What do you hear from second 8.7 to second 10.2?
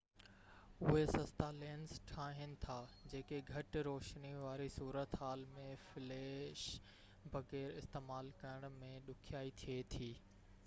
۾ ڏکيائي ٿئي ٿي